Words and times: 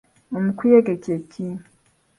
Omukuyege 0.37 0.93
kye 1.03 1.15
ki? 1.31 1.45